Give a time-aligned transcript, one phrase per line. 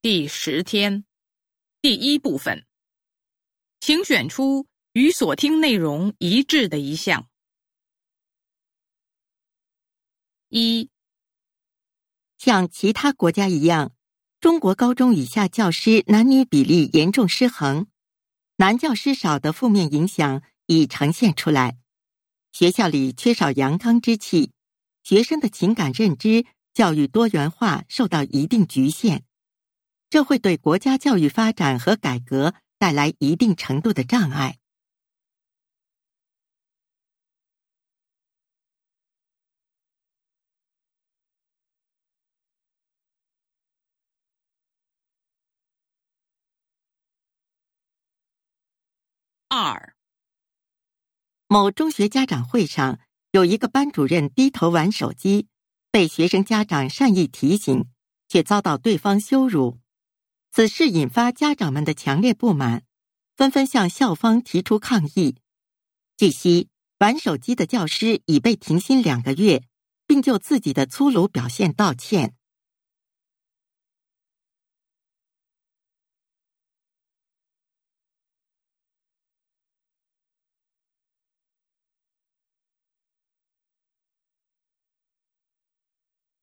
[0.00, 1.04] 第十天，
[1.82, 2.64] 第一部分，
[3.80, 7.28] 请选出与所听内容一致的一项。
[10.50, 10.88] 一，
[12.38, 13.92] 像其他国家一样，
[14.40, 17.88] 中国高中以下教师男女比例严重失衡，
[18.58, 21.76] 男教师少的负面影响已呈现出来。
[22.52, 24.52] 学校里缺少阳刚之气，
[25.02, 26.46] 学生的情感认知。
[26.72, 29.24] 教育多元化受到一定局限，
[30.10, 34.58] 这会对国家教育发展和改革带来一定程度的障碍。
[49.50, 49.94] 二，
[51.46, 52.98] 某中学家长会上，
[53.30, 55.48] 有一个班主任低头玩手机。
[55.90, 57.86] 被学生家长善意提醒，
[58.28, 59.80] 却遭到对方羞辱，
[60.58, 62.82] 此事引发家长们的强烈不满，
[63.36, 65.36] 纷纷向校方提出抗议。
[66.16, 69.62] 据悉，玩手机的教师已被停薪两个月，
[70.04, 72.34] 并就自己的粗鲁表现道歉。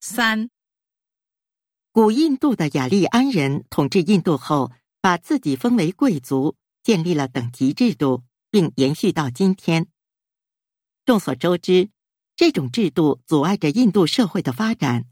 [0.00, 0.48] 三，
[1.98, 6.54] 古印度的雅利安人统治印度后，把自己封为贵族，
[6.84, 9.88] 建立了等级制度，并延续到今天。
[11.04, 11.90] 众所周知，
[12.36, 15.06] 这种制度阻碍着印度社会的发展。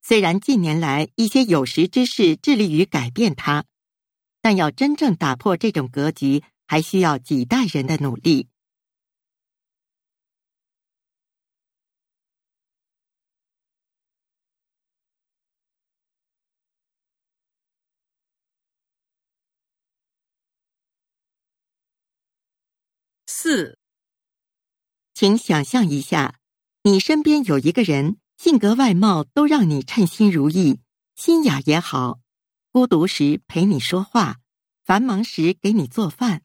[0.00, 3.66] 虽然近年来一些有识之士致力于改变它，
[4.40, 8.48] 但要真正打破这种格局，还需要几代人的努力。
[23.26, 23.78] 四，
[25.14, 26.38] 请想象一下，
[26.82, 30.80] 你身边有一个人，性格外貌都让你称心如意，
[31.14, 32.20] 心雅也好，
[32.70, 34.40] 孤独时陪你说话，
[34.84, 36.42] 繁忙时给你做饭，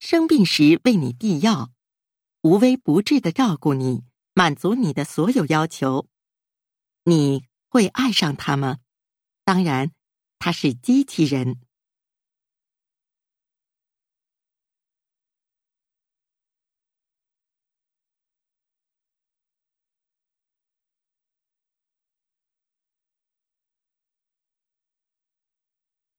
[0.00, 1.70] 生病时为你递药，
[2.42, 4.02] 无微不至的照顾你，
[4.34, 6.08] 满足你的所有要求，
[7.04, 8.78] 你会爱上他吗？
[9.44, 9.92] 当然，
[10.40, 11.60] 他是机器人。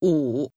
[0.02, 0.52] 五，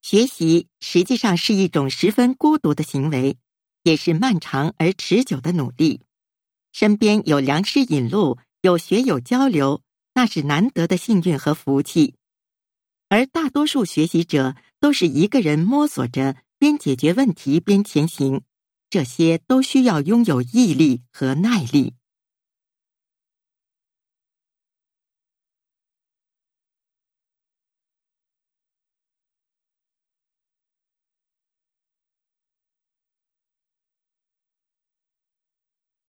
[0.00, 3.36] 学习实际上是一种十分孤独的行为，
[3.82, 6.02] 也是漫长而持久的努力。
[6.72, 9.82] 身边有良师引路，有学友交流，
[10.14, 12.14] 那是难得的幸运和福气。
[13.08, 18.42] 而大多数学习者都是一个人摸索着，边解决问题边前行，
[18.88, 21.95] 这些都需要拥有毅力和耐力。